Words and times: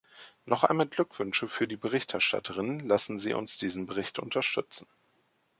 Noch 0.45 0.63
einmal 0.63 0.87
Glückwünsche 0.87 1.47
für 1.47 1.67
die 1.67 1.77
Berichterstatterin, 1.77 2.79
lassen 2.79 3.19
Sie 3.19 3.35
uns 3.35 3.59
diesen 3.59 3.85
Bericht 3.85 4.17
unterstützen. 4.17 4.87